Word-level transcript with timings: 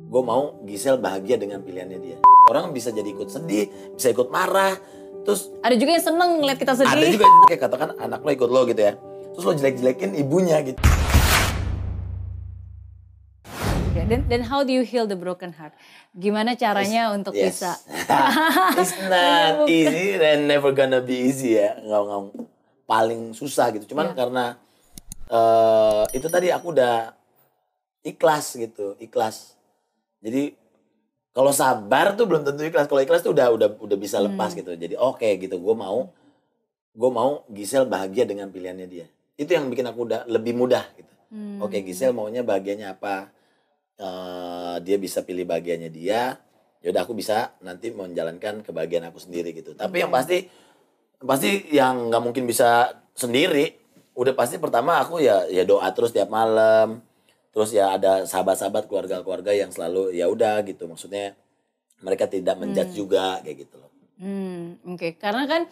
gue 0.00 0.22
mau 0.22 0.62
Gisel 0.62 0.96
bahagia 0.96 1.34
dengan 1.34 1.60
pilihannya 1.60 1.98
dia 1.98 2.16
orang 2.46 2.70
bisa 2.70 2.88
jadi 2.88 3.08
ikut 3.08 3.26
sedih 3.26 3.66
bisa 3.92 4.08
ikut 4.08 4.28
marah 4.28 4.78
terus 5.22 5.50
Ada 5.60 5.74
juga 5.74 5.90
yang 5.92 6.04
seneng 6.04 6.30
ngeliat 6.38 6.56
kita 6.56 6.72
sedih. 6.74 6.88
ada 6.88 7.04
juga 7.06 7.26
kayak 7.46 7.60
katakan 7.60 7.90
anak 7.96 8.20
lo 8.20 8.30
ikut 8.30 8.48
lo 8.48 8.62
gitu 8.64 8.80
ya 8.80 8.94
terus 9.32 9.44
lo 9.44 9.52
jelek-jelekin 9.52 10.14
ibunya 10.14 10.62
gitu 10.62 10.80
Dan 14.08 14.24
dan 14.24 14.40
how 14.40 14.64
do 14.64 14.72
you 14.72 14.80
heal 14.80 15.04
the 15.04 15.12
broken 15.12 15.52
heart? 15.52 15.76
Gimana 16.10 16.56
caranya 16.56 17.12
untuk 17.12 17.36
Yes. 17.36 17.60
bisa? 17.60 17.76
It's 18.80 18.96
not 19.04 19.68
easy 19.68 20.16
and 20.16 20.48
never 20.48 20.72
gonna 20.72 21.04
be 21.04 21.28
easy 21.28 21.60
ya 21.60 21.76
nggak 21.76 22.00
nggak 22.00 22.22
paling 22.88 23.36
susah 23.36 23.68
gitu 23.68 23.92
cuman 23.92 24.08
Iya. 24.08 24.16
karena 24.16 24.44
eh 25.28 26.04
itu 26.16 26.24
tadi 26.24 26.48
aku 26.48 26.72
udah 26.72 27.12
ikhlas 28.00 28.56
gitu 28.56 28.96
ikhlas 28.96 29.57
jadi 30.18 30.54
kalau 31.30 31.54
sabar 31.54 32.18
tuh 32.18 32.26
belum 32.26 32.42
tentu 32.42 32.66
ikhlas. 32.66 32.90
Kalau 32.90 32.98
ikhlas 32.98 33.22
tuh 33.22 33.30
udah 33.30 33.54
udah 33.54 33.68
udah 33.78 33.98
bisa 34.00 34.18
lepas 34.18 34.50
Hmm. 34.52 34.58
gitu. 34.58 34.70
Jadi 34.74 34.94
oke 34.98 35.28
gitu 35.38 35.54
gue 35.54 35.74
mau 35.76 36.10
gue 36.98 37.10
mau 37.14 37.46
Gisel 37.46 37.86
bahagia 37.86 38.26
dengan 38.26 38.50
pilihannya 38.50 38.88
dia. 38.90 39.06
Itu 39.38 39.54
yang 39.54 39.70
bikin 39.70 39.86
aku 39.86 40.02
udah 40.02 40.26
lebih 40.26 40.58
mudah 40.58 40.82
gitu. 40.98 41.14
Hmm. 41.30 41.62
oke 41.62 41.78
Gisel 41.86 42.10
maunya 42.10 42.42
bahagianya 42.42 42.98
apa? 42.98 43.30
Eh, 43.98 44.76
dia 44.82 44.98
bisa 44.98 45.22
pilih 45.22 45.46
bahagianya 45.46 45.90
dia. 45.90 46.38
Yaudah 46.82 47.02
aku 47.06 47.14
bisa 47.14 47.54
nanti 47.62 47.90
menjalankan 47.90 48.62
kebahagiaan 48.62 49.10
aku 49.10 49.18
sendiri 49.22 49.54
gitu. 49.54 49.74
Tapi 49.74 50.02
yang 50.02 50.10
pasti 50.10 50.46
pasti 51.18 51.70
yang 51.74 52.10
nggak 52.10 52.22
mungkin 52.22 52.46
bisa 52.46 52.94
sendiri 53.14 53.74
udah 54.14 54.34
pasti 54.34 54.58
pertama 54.58 54.98
aku 54.98 55.18
ya 55.18 55.46
ya 55.50 55.62
doa 55.66 55.86
terus 55.94 56.10
tiap 56.10 56.30
malam 56.30 57.02
terus 57.58 57.74
ya 57.74 57.98
ada 57.98 58.22
sahabat-sahabat 58.22 58.86
keluarga-keluarga 58.86 59.50
yang 59.50 59.74
selalu 59.74 60.14
ya 60.14 60.30
udah 60.30 60.62
gitu 60.62 60.86
maksudnya 60.86 61.34
mereka 61.98 62.30
tidak 62.30 62.54
menjudge 62.54 62.94
juga 62.94 63.42
kayak 63.42 63.66
gitu 63.66 63.82
loh 63.82 63.90
Hmm, 64.18 64.82
oke. 64.82 65.14
Karena 65.14 65.46
kan 65.46 65.62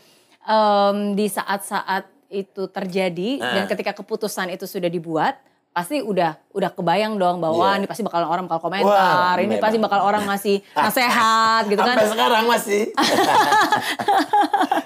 em, 0.46 1.18
di 1.18 1.26
saat-saat 1.26 2.06
itu 2.30 2.66
terjadi 2.70 3.42
Nah. 3.42 3.54
dan 3.58 3.64
ketika 3.66 3.90
keputusan 3.94 4.54
itu 4.54 4.66
sudah 4.66 4.86
dibuat, 4.86 5.38
pasti 5.76 6.00
udah 6.00 6.40
udah 6.50 6.72
kebayang 6.72 7.14
dong 7.14 7.36
bahwa 7.36 7.68
Iya. 7.68 7.76
ini 7.76 7.84
pasti 7.84 8.00
bakal 8.00 8.24
orang 8.24 8.48
bakal 8.48 8.64
komentar, 8.64 8.88
Wah, 8.88 9.36
ini 9.36 9.52
memang. 9.52 9.60
pasti 9.60 9.76
bakal 9.76 10.00
orang 10.00 10.24
ngasih 10.24 10.56
nasihat 10.80 11.62
gitu 11.68 11.76
kan. 11.78 11.92
sampai 11.92 12.08
sekarang 12.08 12.42
masih 12.48 12.82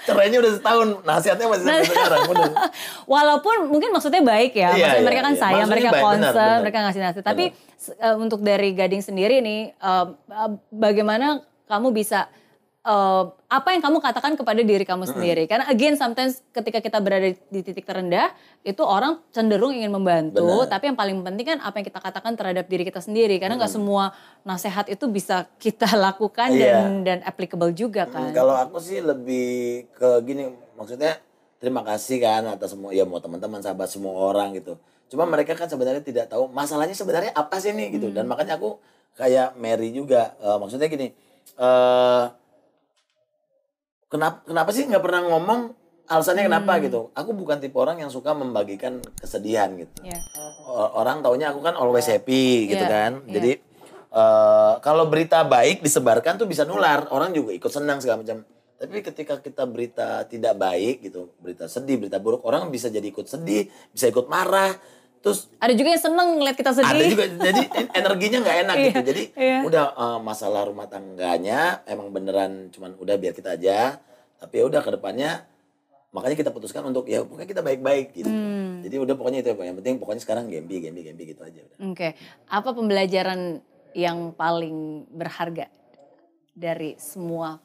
cerainya 0.03 0.37
udah 0.41 0.53
setahun 0.59 0.87
nasihatnya 1.03 1.47
masih 1.47 1.65
sampai 1.65 1.87
sekarang 1.95 2.21
udah 2.27 2.49
Walaupun 3.07 3.55
mungkin 3.69 3.89
maksudnya 3.91 4.21
baik 4.21 4.53
ya, 4.53 4.69
Iya, 4.69 4.71
maksudnya 4.73 4.97
iya, 4.97 5.05
mereka 5.05 5.21
kan 5.23 5.33
iya. 5.33 5.41
sayang, 5.41 5.67
mereka 5.69 5.91
baik, 5.91 6.03
concern, 6.03 6.35
benar. 6.35 6.61
mereka 6.61 6.77
ngasih 6.83 7.01
nasihat. 7.01 7.25
Tapi 7.25 7.45
eh, 7.93 8.15
untuk 8.17 8.39
dari 8.41 8.69
Gading 8.71 9.01
sendiri 9.01 9.39
nih, 9.39 9.61
eh, 9.71 10.05
eh, 10.11 10.51
bagaimana 10.71 11.27
kamu 11.67 11.89
bisa 11.93 12.27
eh, 12.81 13.25
apa 13.51 13.69
yang 13.75 13.83
kamu 13.85 13.99
katakan 14.01 14.33
kepada 14.35 14.61
diri 14.65 14.85
kamu 14.85 15.05
sendiri? 15.05 15.45
Karena 15.45 15.69
again 15.69 15.99
sometimes 16.01 16.41
ketika 16.51 16.81
kita 16.81 16.99
berada 16.99 17.29
di 17.29 17.61
titik 17.61 17.85
terendah, 17.85 18.33
itu 18.63 18.81
orang 18.81 19.21
cenderung 19.31 19.77
ingin 19.77 19.93
membantu, 19.93 20.65
Benar. 20.65 20.71
tapi 20.71 20.89
yang 20.89 20.97
paling 20.97 21.21
penting 21.21 21.47
kan 21.57 21.59
apa 21.61 21.77
yang 21.81 21.87
kita 21.87 22.01
katakan 22.01 22.33
terhadap 22.37 22.65
diri 22.67 22.89
kita 22.89 23.05
sendiri. 23.05 23.37
Karena 23.37 23.61
nggak 23.61 23.73
semua 23.73 24.17
nasihat 24.43 24.89
itu 24.89 25.05
bisa 25.07 25.45
kita 25.61 25.93
lakukan 26.09 26.53
Iya. 26.53 26.65
dan 26.65 26.85
dan 27.05 27.19
applicable 27.23 27.73
juga 27.77 28.09
kan. 28.09 28.33
Kalau 28.33 28.57
aku 28.57 28.81
sih 28.81 29.05
lebih 29.05 29.85
ke 29.93 30.09
gini, 30.25 30.49
maksudnya 30.75 31.21
terima 31.61 31.85
kasih 31.85 32.17
kan 32.19 32.49
atas 32.49 32.73
semua 32.73 32.89
ya 32.97 33.05
mau 33.05 33.21
teman-teman 33.21 33.61
sahabat 33.61 33.93
semua 33.93 34.17
orang 34.17 34.57
gitu. 34.57 34.81
Cuma 35.11 35.27
mereka 35.29 35.53
kan 35.59 35.69
sebenarnya 35.69 36.01
tidak 36.01 36.31
tahu 36.31 36.49
masalahnya 36.49 36.97
sebenarnya 36.97 37.37
apa 37.37 37.61
sih 37.61 37.75
nih 37.77 37.99
gitu. 37.99 38.09
Dan 38.09 38.25
makanya 38.25 38.57
aku 38.57 38.81
kayak 39.19 39.59
Mary 39.59 39.91
juga, 39.91 40.33
eh, 40.39 40.57
maksudnya 40.57 40.87
gini, 40.87 41.13
eh 41.59 42.25
kenapa 44.11 44.43
kenapa 44.45 44.71
sih 44.75 44.85
nggak 44.85 45.01
pernah 45.01 45.23
ngomong 45.25 45.61
alasannya 46.05 46.51
kenapa 46.51 46.83
gitu? 46.83 47.15
Aku 47.15 47.31
bukan 47.31 47.63
tipe 47.63 47.79
orang 47.79 48.03
yang 48.03 48.11
suka 48.11 48.35
membagikan 48.35 48.99
kesedihan 49.17 49.71
gitu. 49.79 49.95
O- 50.67 50.99
orang 50.99 51.23
taunya 51.23 51.55
aku 51.55 51.63
kan 51.63 51.79
always 51.79 52.05
happy 52.05 52.67
gitu 52.67 52.83
Iya, 52.83 52.91
kan. 52.91 53.13
iya. 53.25 53.33
Jadi 53.39 53.53
eh, 54.11 54.73
kalau 54.83 55.07
berita 55.07 55.47
baik 55.47 55.87
disebarkan 55.87 56.35
tuh 56.35 56.51
bisa 56.51 56.67
nular, 56.67 57.07
orang 57.15 57.31
juga 57.31 57.55
ikut 57.55 57.71
senang 57.71 58.03
segala 58.03 58.27
macam. 58.27 58.43
Tapi 58.75 58.97
ketika 59.05 59.39
kita 59.39 59.69
berita 59.71 60.27
tidak 60.27 60.59
baik 60.59 61.05
gitu, 61.05 61.31
berita 61.39 61.71
sedih, 61.71 62.01
berita 62.01 62.19
buruk, 62.19 62.43
orang 62.43 62.67
bisa 62.73 62.91
jadi 62.91 63.07
ikut 63.07 63.29
sedih, 63.29 63.71
bisa 63.93 64.11
ikut 64.11 64.27
marah. 64.27 64.75
Terus 65.21 65.53
Ada 65.57 65.73
juga 65.73 65.89
yang 65.91 66.03
seneng 66.03 66.29
ngeliat 66.35 66.57
kita 66.57 66.73
sedih. 66.73 66.89
ada 66.89 67.05
juga 67.05 67.25
jadi 67.29 67.63
en- 67.77 67.93
energinya 68.01 68.39
nggak 68.41 68.57
enak 68.59 68.77
gitu. 68.79 68.89
Iya, 68.95 69.05
Jadi 69.05 69.23
iya. 69.37 69.59
udah 69.63 69.85
eh, 69.93 70.19
masalah 70.19 70.63
rumah 70.65 70.87
tangganya 70.87 71.85
emang 71.85 72.09
beneran 72.09 72.73
cuman 72.73 72.97
udah 72.97 73.17
biar 73.17 73.33
kita 73.33 73.53
aja. 73.53 74.01
Tapi 74.37 74.55
ya 74.57 74.65
udah 74.65 74.81
ke 74.81 74.91
depannya 74.91 75.45
makanya 76.11 76.35
kita 76.35 76.51
putuskan 76.51 76.83
untuk 76.83 77.07
ya 77.07 77.23
pokoknya 77.23 77.47
kita 77.47 77.63
baik-baik 77.63 78.17
gitu. 78.17 78.27
Hmm. 78.27 78.81
Jadi 78.81 78.97
udah 78.97 79.15
pokoknya 79.15 79.39
itu 79.41 79.49
ya, 79.49 79.63
yang 79.63 79.77
penting 79.77 80.01
pokoknya 80.01 80.23
sekarang 80.23 80.49
gembi 80.49 80.81
gembi 80.81 81.05
gembi 81.05 81.23
gitu 81.29 81.45
aja 81.45 81.61
udah. 81.61 81.77
Oke, 81.87 82.17
apa 82.49 82.69
pembelajaran 82.73 83.61
yang 83.93 84.33
paling 84.33 85.05
berharga 85.07 85.69
dari 86.51 86.97
semua 86.97 87.61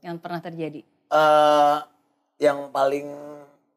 yang 0.00 0.16
pernah 0.16 0.40
terjadi? 0.40 0.80
eh 1.06 1.78
yang 2.40 2.66
paling 2.68 3.06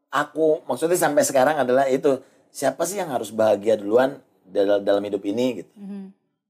aku 0.09 0.65
maksudnya 0.65 0.97
sampai 0.97 1.21
sekarang 1.21 1.59
adalah 1.59 1.85
itu 1.85 2.17
siapa 2.57 2.81
sih 2.83 2.97
yang 2.97 3.09
harus 3.09 3.29
bahagia 3.31 3.77
duluan 3.77 4.17
dalam 4.43 4.81
dalam 4.81 5.03
hidup 5.03 5.21
ini 5.23 5.45
gitu 5.59 5.73
Mhm. 5.75 6.05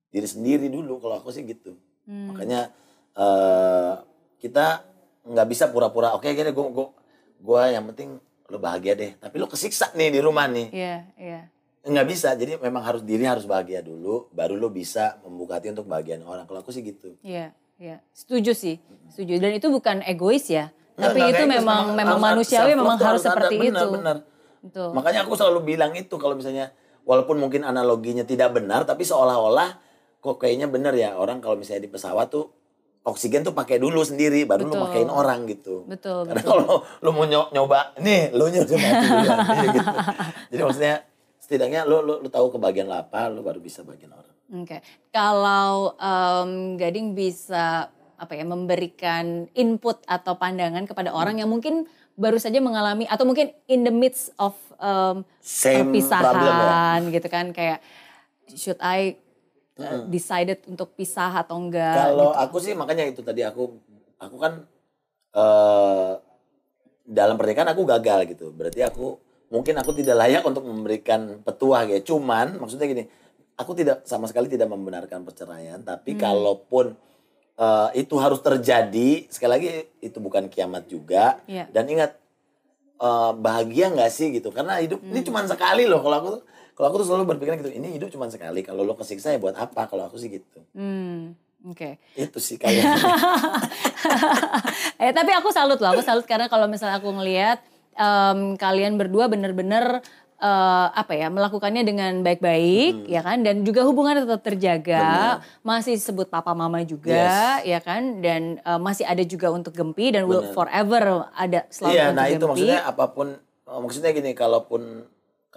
diri 0.07 0.23
sendiri 0.25 0.65
dulu 0.67 0.97
kalau 0.97 1.19
aku 1.19 1.29
sih 1.29 1.43
gitu 1.43 1.75
Hmm. 2.03 2.31
makanya 2.31 2.71
eh 3.13 3.93
kita 4.37 4.87
nggak 5.25 5.47
bisa 5.47 5.67
pura-pura 5.67 6.13
oke 6.13 6.23
gini 6.25 6.47
gue 6.47 6.65
gue 6.69 6.87
gue 7.37 7.61
yang 7.67 7.83
penting 7.85 8.15
lo 8.47 8.57
bahagia 8.57 8.93
deh 8.93 9.11
tapi 9.17 9.35
lo 9.35 9.45
kesiksa 9.45 9.91
nih 9.91 10.07
di 10.09 10.19
rumah 10.19 10.47
nih 10.47 10.71
Iya, 10.71 10.95
iya. 11.17 11.39
nggak 11.83 12.07
bisa 12.07 12.31
jadi 12.33 12.55
memang 12.57 12.79
harus 12.81 13.03
diri 13.03 13.25
harus 13.25 13.43
bahagia 13.43 13.81
dulu 13.81 14.31
baru 14.31 14.55
lo 14.55 14.69
bisa 14.69 15.19
membuka 15.21 15.59
hati 15.59 15.67
untuk 15.67 15.83
bahagian 15.85 16.23
orang 16.23 16.45
kalau 16.45 16.61
aku 16.61 16.71
sih 16.71 16.79
gitu 16.81 17.19
Iya, 17.21 17.51
iya. 17.75 17.99
Setuju 18.11 18.51
sih, 18.53 18.79
setuju. 19.09 19.37
Dan 19.37 19.51
itu 19.53 19.67
bukan 19.67 19.99
egois 20.01 20.47
ya, 20.47 20.71
Nggak, 20.93 21.03
tapi 21.03 21.19
nggak 21.19 21.29
itu 21.29 21.43
memang 21.45 21.83
memang 21.91 22.15
harus- 22.15 22.25
manusiawi, 22.47 22.71
memang 22.73 22.97
harus 22.97 23.21
ada. 23.21 23.27
seperti 23.27 23.55
Benar, 23.59 23.67
itu. 23.75 23.87
benar. 23.91 24.17
Betul. 24.59 24.91
Makanya 24.91 25.23
aku 25.23 25.33
selalu 25.33 25.59
bilang 25.67 25.93
itu 25.93 26.15
kalau 26.15 26.33
misalnya 26.33 26.73
walaupun 27.03 27.37
mungkin 27.37 27.63
analoginya 27.63 28.21
tidak 28.21 28.51
benar 28.51 28.83
tapi 28.83 29.01
seolah-olah 29.01 29.79
kok 30.17 30.37
kayaknya 30.37 30.67
benar 30.67 30.91
ya 30.91 31.15
orang 31.15 31.39
kalau 31.39 31.55
misalnya 31.55 31.83
di 31.83 31.91
pesawat 31.91 32.27
tuh 32.27 32.51
oksigen 33.01 33.39
tuh 33.41 33.51
pakai 33.51 33.79
dulu 33.79 34.03
sendiri 34.03 34.43
baru 34.43 34.63
lu 34.63 34.73
Betul. 34.73 34.83
pakein 34.83 35.07
orang 35.09 35.39
gitu. 35.47 35.87
Betul, 35.87 36.27
Karena 36.27 36.43
betul. 36.43 36.51
kalau 36.59 36.73
lu 36.99 37.09
mau 37.11 37.23
nyo- 37.23 37.49
nyoba 37.49 37.95
nih 37.97 38.35
lu 38.35 38.45
nyoba 38.45 38.75
iya 38.75 39.67
gitu. 39.71 39.91
Jadi 40.51 40.61
maksudnya 40.61 40.95
setidaknya 41.37 41.81
lu 41.83 42.03
lu, 42.03 42.19
lu 42.19 42.27
tahu 42.27 42.51
kebagian 42.51 42.91
apa 42.91 43.31
lu 43.31 43.39
baru 43.39 43.57
bisa 43.57 43.81
bagian 43.81 44.11
orang. 44.11 44.35
Oke, 44.59 44.79
kalau 45.09 45.95
em, 45.95 46.49
Gading 46.75 47.11
bisa 47.13 47.87
apa 48.17 48.33
ya 48.33 48.43
memberikan 48.43 49.47
input 49.53 50.01
atau 50.03 50.35
pandangan 50.35 50.83
kepada 50.83 51.11
Hmm. 51.11 51.19
orang 51.19 51.35
yang 51.37 51.47
mungkin 51.47 51.85
baru 52.17 52.41
saja 52.41 52.57
mengalami 52.57 53.05
atau 53.05 53.23
mungkin 53.29 53.53
in 53.69 53.85
the 53.85 53.93
midst 53.93 54.33
of 54.41 54.57
Same 55.39 55.93
perpisahan 55.93 56.33
problem 56.33 56.99
ya. 57.07 57.13
gitu 57.13 57.27
kan 57.29 57.45
kayak 57.53 57.79
should 58.57 58.81
I 58.81 59.21
uh, 59.77 60.09
decided 60.09 60.65
untuk 60.65 60.97
pisah 60.97 61.29
atau 61.29 61.61
enggak? 61.61 61.93
Kalau 61.93 62.33
gitu. 62.33 62.41
aku 62.41 62.57
sih 62.57 62.73
makanya 62.73 63.05
itu 63.05 63.21
tadi 63.21 63.45
aku 63.45 63.77
aku 64.17 64.35
kan 64.41 64.65
eh 65.37 66.13
dalam 67.07 67.39
pernikahan 67.39 67.71
aku 67.71 67.87
gagal 67.87 68.27
gitu. 68.35 68.51
Berarti 68.51 68.83
aku 68.83 69.15
mungkin 69.47 69.79
aku 69.79 69.95
tidak 69.95 70.19
layak 70.19 70.43
untuk 70.43 70.67
memberikan 70.67 71.39
petuah 71.45 71.87
ya. 71.87 72.03
Cuman 72.03 72.59
maksudnya 72.59 72.89
gini, 72.89 73.07
aku 73.55 73.71
tidak 73.77 74.03
sama 74.03 74.27
sekali 74.27 74.51
tidak 74.51 74.67
membenarkan 74.67 75.23
perceraian, 75.23 75.79
tapi 75.79 76.19
kalaupun 76.19 76.91
eh, 77.57 77.89
itu 77.97 78.15
harus 78.21 78.39
terjadi, 78.39 79.25
sekali 79.27 79.51
lagi 79.51 79.69
itu 79.99 80.17
bukan 80.21 80.47
kiamat 80.47 80.85
juga. 80.85 81.41
Iya. 81.49 81.65
Dan 81.73 81.89
ingat 81.89 82.15
eh, 83.01 83.31
bahagia 83.35 83.91
nggak 83.91 84.11
sih 84.13 84.31
gitu? 84.31 84.53
Karena 84.53 84.77
hidup 84.77 85.01
ini 85.01 85.25
cuma 85.25 85.43
sekali 85.49 85.89
loh. 85.89 86.05
Kalau 86.05 86.17
aku 86.21 86.31
kalau 86.77 86.93
aku 86.93 86.97
tuh 87.01 87.07
selalu 87.09 87.33
berpikir 87.33 87.57
gitu, 87.57 87.73
ini 87.73 87.97
hidup 87.97 88.13
cuma 88.13 88.29
sekali. 88.29 88.61
Kalau 88.61 88.85
lo 88.85 88.93
kesiksa 88.93 89.33
ya 89.33 89.41
buat 89.41 89.57
apa? 89.57 89.89
Kalau 89.89 90.05
aku 90.05 90.21
sih 90.21 90.29
gitu. 90.29 90.61
Hmm, 90.77 91.33
oke. 91.65 91.97
Itu 92.13 92.37
sih 92.37 92.61
kayaknya. 92.61 92.93
eh 95.01 95.09
tapi 95.09 95.33
aku 95.33 95.49
salut 95.49 95.81
loh, 95.81 95.97
aku 95.97 96.05
salut 96.05 96.29
karena 96.29 96.45
kalau 96.45 96.69
misalnya 96.69 97.01
aku 97.01 97.09
ngelihat 97.09 97.65
em, 97.97 98.53
kalian 98.61 99.01
berdua 99.01 99.25
bener-bener 99.25 100.05
eh, 100.37 100.87
apa 100.93 101.13
ya 101.13 101.27
melakukannya 101.27 101.81
dengan 101.81 102.21
baik-baik 102.21 103.09
ya 103.09 103.21
kan? 103.21 103.41
Dan 103.41 103.61
juga 103.61 103.81
hubungannya 103.83 104.23
tetap 104.23 104.41
terjaga. 104.45 105.41
Masih 105.61 105.97
sebut 105.97 106.29
papa 106.29 106.53
mama 106.53 106.81
juga 106.81 107.57
ya 107.61 107.81
kan? 107.81 108.21
Dan 108.21 108.61
eh, 108.61 108.79
masih 108.79 109.03
ada 109.03 109.21
juga 109.21 109.49
untuk 109.49 109.73
Gempi 109.73 110.13
dan 110.13 110.29
will 110.29 110.45
Bener. 110.45 110.53
forever 110.53 111.03
ada 111.33 111.65
selalu 111.69 111.93
Iya, 111.93 112.03
untuk 112.05 112.15
nah 112.15 112.25
Gempi. 112.25 112.35
itu 112.37 112.45
maksudnya 112.45 112.81
apa 112.85 113.05
pun 113.09 113.27
eh, 113.41 113.79
maksudnya 113.81 114.11
gini, 114.11 114.31
kalaupun 114.31 114.81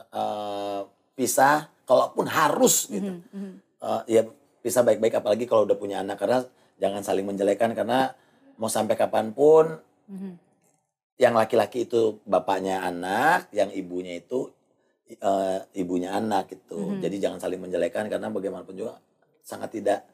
eh, 0.00 0.80
pisah, 1.12 1.68
kalaupun 1.84 2.24
harus 2.24 2.88
gitu, 2.88 3.20
Mhm, 3.20 3.52
eh, 3.78 4.02
ya 4.08 4.22
pisah 4.60 4.80
baik-baik 4.80 5.12
apalagi 5.14 5.44
kalau 5.44 5.64
udah 5.64 5.76
punya 5.76 6.00
anak 6.00 6.16
karena 6.16 6.44
jangan 6.80 7.04
saling 7.04 7.24
menjelekan 7.24 7.76
karena 7.76 8.16
mau 8.56 8.68
sampai 8.68 8.96
kapan 8.96 9.32
pun 9.32 9.76
Mhm. 10.08 10.32
yang 11.16 11.36
laki-laki 11.36 11.84
itu 11.84 12.16
bapaknya 12.24 12.80
anak, 12.80 13.52
yang 13.52 13.68
ibunya 13.70 14.16
itu 14.16 14.48
eh, 15.12 15.58
ibunya 15.74 16.14
anak 16.14 16.54
gitu. 16.54 16.94
Mhm. 16.94 17.02
Jadi 17.02 17.16
jangan 17.18 17.38
saling 17.38 17.58
menjelekan 17.58 18.06
karena 18.06 18.30
bagaimanapun 18.30 18.74
juga 18.74 18.98
sangat 19.42 19.74
tidak 19.74 20.06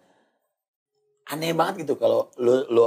aneh 1.27 1.53
banget 1.53 1.83
gitu 1.85 1.99
kalau 1.99 2.31
lo 2.39 2.63
lo 2.71 2.87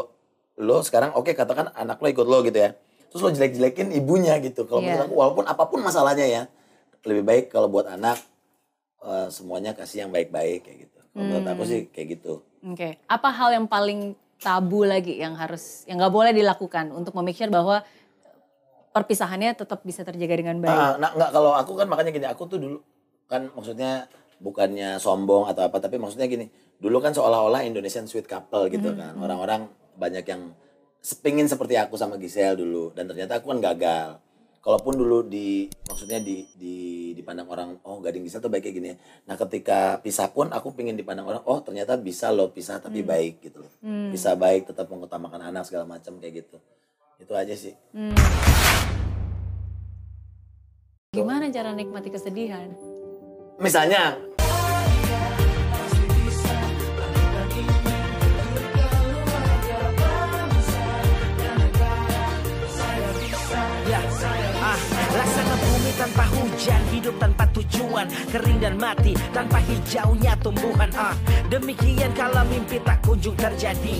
lo 0.60 0.78
sekarang 0.80 1.12
oke 1.16 1.32
katakan 1.36 1.72
anak 1.76 2.00
lo 2.00 2.08
ikut 2.08 2.28
lo 2.28 2.40
gitu 2.42 2.58
ya. 2.58 2.72
Terus 3.10 3.22
lo 3.26 3.30
jelek-jelekin 3.34 3.90
ibunya 3.96 4.38
gitu. 4.40 4.64
Kalau 4.70 4.82
Iya. 4.82 5.02
menurut 5.02 5.06
aku 5.10 5.16
walaupun 5.18 5.46
apa 5.50 5.64
pun 5.66 5.80
masalahnya 5.82 6.26
ya, 6.30 6.42
lebih 7.06 7.24
baik 7.26 7.46
kalau 7.50 7.68
buat 7.68 7.90
anak 7.90 8.18
eh, 9.00 9.28
semuanya 9.32 9.72
kasih 9.72 10.06
yang 10.08 10.12
baik-baik 10.12 10.68
kayak 10.68 10.78
gitu. 10.88 11.00
Kalau 11.10 11.24
menurut 11.24 11.48
aku 11.48 11.64
Hmm. 11.64 11.72
sih 11.72 11.80
kayak 11.88 12.08
gitu. 12.20 12.34
Oke, 12.68 13.00
apa 13.08 13.30
hal 13.32 13.56
yang 13.56 13.66
paling 13.66 14.12
tabu 14.40 14.84
lagi 14.84 15.16
yang 15.16 15.36
harus 15.36 15.88
yang 15.88 16.00
nggak 16.00 16.12
boleh 16.12 16.32
dilakukan 16.32 16.92
untuk 16.92 17.16
memake 17.16 17.40
sure 17.40 17.52
bahwa 17.52 17.80
perpisahannya 18.92 19.54
tetap 19.54 19.86
bisa 19.86 20.02
terjaga 20.02 20.36
dengan 20.36 20.58
baik? 20.62 20.74
Ah, 20.74 20.94
nah, 20.98 21.12
nggak 21.14 21.32
kalau 21.32 21.52
aku 21.54 21.74
kan 21.78 21.88
makanya 21.90 22.12
gini, 22.14 22.28
aku 22.28 22.44
tuh 22.50 22.60
dulu 22.62 22.80
kan 23.30 23.46
maksudnya 23.54 24.10
bukannya 24.42 24.98
sombong 24.98 25.46
atau 25.46 25.68
apa, 25.68 25.78
tapi 25.78 26.02
maksudnya 26.02 26.26
gini, 26.26 26.50
dulu 26.82 26.98
kan 27.04 27.14
seolah-olah 27.14 27.62
Indonesian 27.68 28.10
sweet 28.10 28.26
couple 28.26 28.72
gitu 28.72 28.96
kan, 28.96 29.14
orang-orang 29.20 29.70
banyak 30.00 30.26
yang 30.26 30.56
sepingin 31.00 31.46
seperti 31.46 31.76
aku 31.76 32.00
sama 32.00 32.16
Giselle 32.18 32.58
dulu, 32.58 32.92
dan 32.96 33.06
ternyata 33.06 33.38
aku 33.38 33.52
kan 33.54 33.60
gagal. 33.62 34.20
Kalaupun 34.60 35.00
dulu 35.00 35.24
di 35.24 35.72
maksudnya 35.88 36.20
di 36.20 36.44
di 36.60 36.76
dipandang 37.16 37.48
orang, 37.48 37.70
oh 37.88 38.04
gading 38.04 38.28
Giselle 38.28 38.44
tuh 38.44 38.52
baik 38.52 38.68
kayak 38.68 38.76
gini. 38.76 38.92
Nah 39.24 39.40
ketika 39.40 40.04
pisah 40.04 40.28
pun 40.36 40.52
aku 40.52 40.76
pingin 40.76 41.00
dipandang 41.00 41.32
orang, 41.32 41.44
oh 41.48 41.64
ternyata 41.64 41.96
bisa 41.96 42.28
loh 42.32 42.52
pisah 42.52 42.84
tapi 42.84 43.00
baik 43.00 43.40
gitu 43.40 43.64
loh, 43.64 43.72
Hmm. 43.80 44.12
bisa 44.12 44.36
baik 44.36 44.68
tetap 44.68 44.92
mengutamakan 44.92 45.48
anak 45.48 45.64
segala 45.64 45.88
macam 45.88 46.20
kayak 46.20 46.44
gitu. 46.44 46.60
Itu 47.20 47.34
aja 47.36 47.54
sih. 47.54 47.76
Hmm. 47.92 48.16
Gimana 51.12 51.52
cara 51.52 51.76
nikmati 51.76 52.08
kesedihan? 52.08 52.72
Misalnya 53.60 54.16
tanpa 66.00 66.26
hujan, 66.32 66.82
hidup 66.96 67.16
tanpa 67.20 67.44
tujuan, 67.52 68.08
kering 68.32 68.60
dan 68.64 68.76
mati 68.80 69.14
tanpa 69.36 69.60
hijaunya 69.62 70.34
tumbuhan. 70.40 70.88
Ah, 70.96 71.14
demikian 71.52 72.12
kalau 72.16 72.44
mimpi 72.48 72.80
tak 72.82 73.04
kunjung 73.04 73.36
terjadi. 73.36 73.96